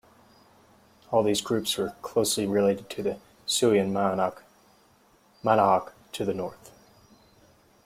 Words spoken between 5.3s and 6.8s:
Manahoac to the north.